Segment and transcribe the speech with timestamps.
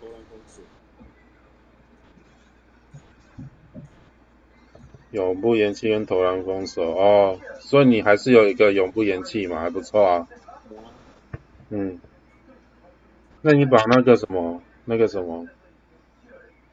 [0.00, 0.62] 投篮封锁。
[5.10, 10.28] 永不言弃跟投篮封锁哦，所以你还是有一个永不言弃嘛，还不错啊。
[11.70, 12.00] 嗯，
[13.42, 15.48] 那你把那个什么，那个什么，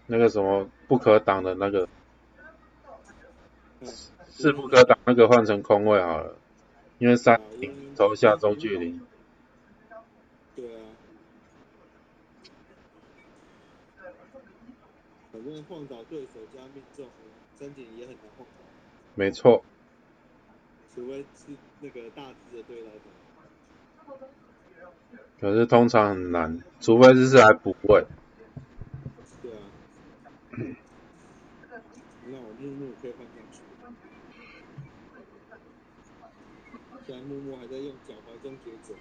[0.05, 1.87] 那个什么不可挡的那个，
[4.29, 6.35] 是不可挡那个换成空位好了，
[6.99, 7.41] 因为三
[7.95, 8.99] 投下中距离。
[10.55, 10.79] 对啊。
[15.43, 17.07] 反正晃倒对手加命中。
[17.59, 18.45] 三井也很难碰，
[19.15, 19.65] 没错。
[20.93, 22.91] 除非是那个大只的对来
[24.05, 24.15] 打。
[25.39, 28.05] 可是通常很难，除非是来补位。
[29.41, 29.57] 对啊。
[32.27, 33.63] 那我木木可以换上去。
[37.07, 38.93] 现在木木还在用脚踝中抉择。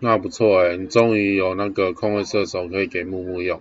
[0.00, 3.60] 那不错哎，你终于有那个空位射手可以给木木用。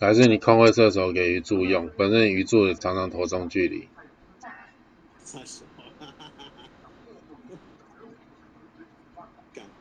[0.00, 3.88] 还是你空位射手给鱼柱用，反正鱼柱常常投中距离。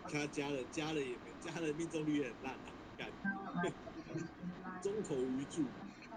[0.10, 3.62] 他加了加了也没加了命中率也很烂啊，
[4.82, 5.64] 中投鱼柱。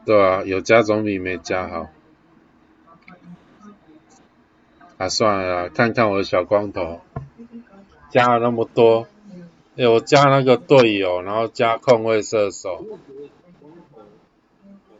[0.06, 1.90] 对啊，有加总比没加好。
[5.00, 7.00] 啊，算了，看看我的小光头，
[8.10, 9.06] 加了那么多。
[9.78, 12.84] 哎，我加那个队友，然后加控卫射手。
[12.84, 12.98] 小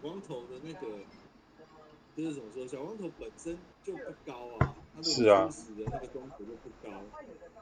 [0.01, 0.87] 光头的那个，
[2.17, 2.67] 就是怎么说？
[2.67, 5.25] 小光头本身就不高啊，他的初始
[5.75, 6.89] 的那个光头就不高，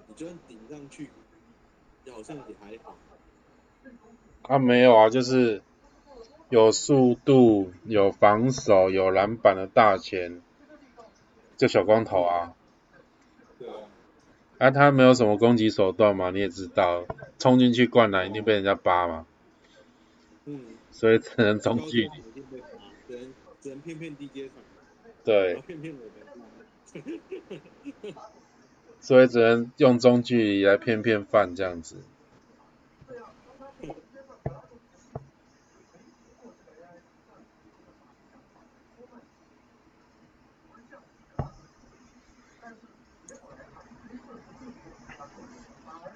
[0.06, 1.11] 你就算顶上去，
[2.12, 2.94] 好像也还好。
[4.42, 5.61] 啊，没有啊，就是
[6.50, 10.41] 有速度、有防守、有篮板的大前，
[11.59, 12.55] 就小光头啊。
[14.56, 17.05] 啊，他没有什么攻击手段嘛，你也知道，
[17.39, 19.27] 冲进去灌篮一定被人家扒嘛。
[20.47, 20.60] 嗯。
[20.91, 22.10] 所以只能中距离。
[23.06, 24.49] 只能只能骗骗 DJ
[25.22, 25.56] 对。
[25.66, 26.09] 骗骗我们。
[29.00, 31.97] 所以只能用中距离来骗骗饭这样子。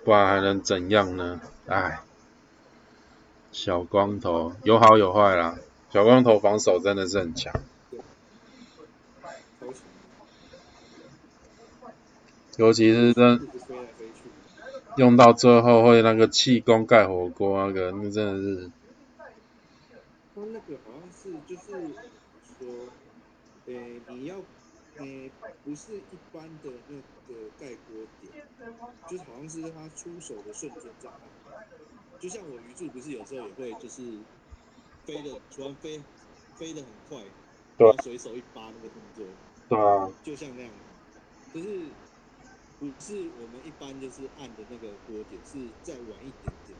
[0.05, 1.41] 不然还能怎样呢？
[1.67, 2.01] 唉，
[3.53, 5.59] 小光头有好有坏啦。
[5.91, 7.53] 小光头防守真的是很强，
[12.57, 13.47] 尤其是真
[14.97, 18.71] 用到最后会那个气功盖火锅那个，那真的是。
[20.35, 21.71] 他那个好像是就是
[22.59, 22.89] 说，
[23.67, 23.73] 呃，
[24.09, 24.37] 你要。
[24.99, 25.31] 诶，
[25.65, 28.33] 不是一般的那个盖锅点，
[29.11, 31.21] 就是好像是他出手的瞬间这样。
[32.21, 34.03] 就像我鱼柱不是有时候也会就是
[35.05, 36.01] 飞的突然飞
[36.57, 37.19] 飞的很快，
[37.79, 39.25] 然后随手一扒那个动作，
[39.69, 40.71] 对啊，就像那样，
[41.53, 41.81] 就是
[42.79, 46.79] 不是我们一般就是按的那个锅点，是再晚一点点。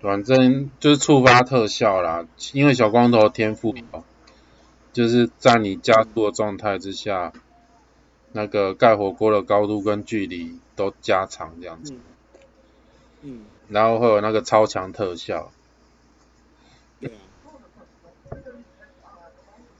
[0.00, 4.04] 反正就是触发特效啦，因为小光头天赋高。
[4.94, 7.32] 就是在你加速的状态之下，
[8.30, 11.94] 那个盖火锅的高度跟距离都加长这样子，
[13.22, 15.50] 嗯，然后会有那个超强特效，
[17.00, 17.18] 对啊，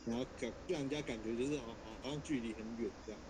[0.04, 1.66] 然后感让人家感觉就是好
[2.02, 3.20] 好像距离很远这样，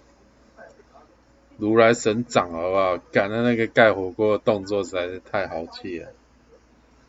[1.59, 2.97] 如来神掌好不好？
[3.13, 6.11] 赶的那个盖火锅的动作实在是太豪气了，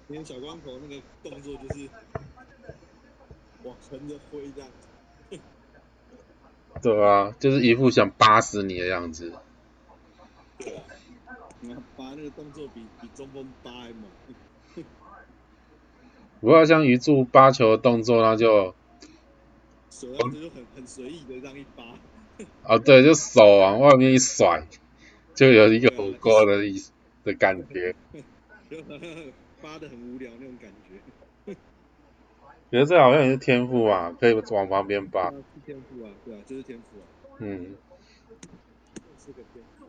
[0.09, 1.87] 因为小光头那个动作就是。
[3.65, 5.39] 往横着灰这样子，
[6.81, 9.33] 对啊，就是一副想扒死你的样子。
[10.59, 10.83] 对啊，
[11.61, 14.03] 你看扒那个动作比比中锋扒还猛。
[16.41, 18.75] 不要像鱼柱扒球的动作，那就
[19.89, 21.83] 手样子就很很随意的这样一扒。
[22.63, 24.67] 啊，对，就手往外面一甩，
[25.33, 26.91] 就有一个火锅的意思
[27.23, 27.95] 的感觉。
[29.61, 31.55] 扒的很无聊那种感觉。
[32.71, 35.31] 觉得这好像也是天赋啊，可以往旁边扒。
[35.31, 37.05] 是天赋啊，对啊，就是天赋啊。
[37.39, 37.75] 嗯。
[39.17, 39.85] 是个天赋。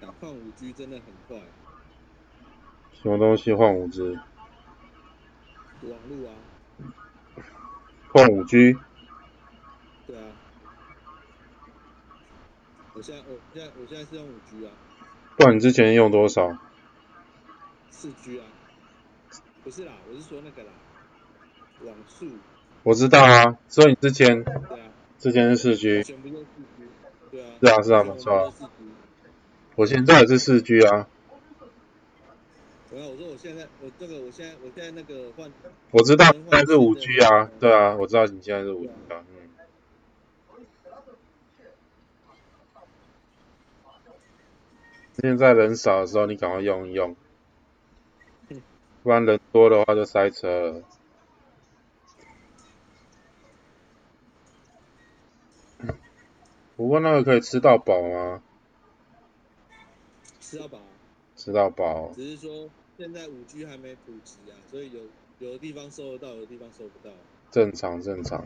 [0.00, 1.38] 打矿五 G 真的很快。
[3.02, 4.02] 什么东西换五 G？
[5.82, 6.30] 网路啊。
[8.12, 8.76] 换五 G。
[10.06, 10.24] 对啊。
[12.92, 14.72] 我现在我现在我现在是用五 G 啊。
[15.38, 16.58] 不然你之前用多少？
[17.88, 18.44] 四 G 啊。
[19.64, 20.68] 不是啦，我是说那个啦，
[21.84, 22.26] 网速。
[22.82, 24.44] 我知道啊，所以你之前。
[24.44, 24.88] 对啊。
[25.18, 26.02] 之前是四 G。
[26.02, 26.86] 全部用四 G。
[27.30, 27.56] 对啊。
[27.60, 28.52] 是啊是啊，没错。
[29.76, 31.08] 我现在也是四 G 啊。
[32.92, 35.50] 没有，我说我现在我这个我现在我现在那个换。
[35.92, 39.50] 我知道现在是五 G 啊，对啊，我知道你现在是五 G 啊，嗯。
[45.22, 47.14] 现在人少的时候，你赶快用一用，
[49.04, 50.82] 不然人多的话就塞车。
[56.76, 58.42] 不过那个可以吃到饱吗？
[60.40, 60.80] 吃到饱。
[61.40, 62.12] 吃到饱。
[62.14, 65.00] 只是说现在五 G 还没普及啊，所以有
[65.38, 67.14] 有的地方收得到，有的地方收不到。
[67.50, 68.44] 正常正常。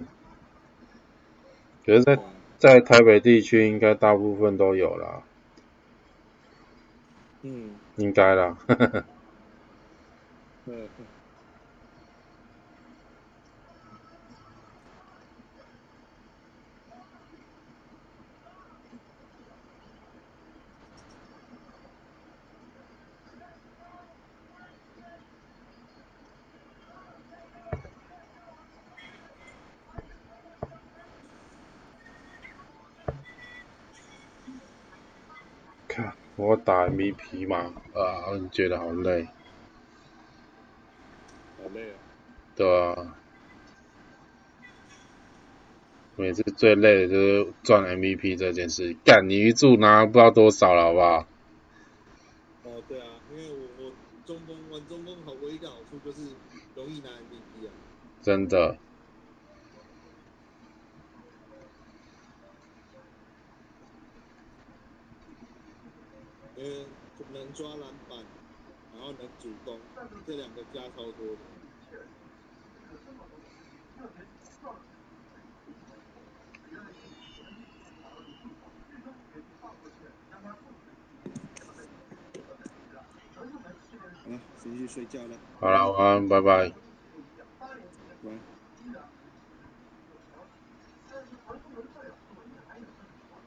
[1.84, 2.18] 可是，在
[2.56, 5.24] 在台北地区，应该大部分都有啦。
[7.42, 8.56] 嗯，应该啦。
[10.66, 10.88] 嗯。
[10.96, 11.06] 看。
[36.36, 39.24] 我打 MVP 嘛，啊，觉得好累，
[41.58, 41.94] 好累啊。
[42.56, 43.14] 对啊，
[46.16, 51.26] 每次最累的就是赚 MVP 这件事，干你一注拿不知道多少了，好不好？
[52.64, 53.92] 哦，对啊，因为我我
[54.26, 56.28] 中锋玩中锋好唯一的好处就是
[56.74, 57.70] 容易拿 MVP 啊。
[58.22, 58.76] 真的。
[66.56, 66.86] 嗯
[67.32, 68.18] 能抓篮板，
[68.94, 69.78] 然后能主攻，
[70.26, 71.36] 这两个加超多的。
[84.20, 85.36] 好了，先去睡觉了。
[85.60, 86.72] 好了，晚安，拜拜。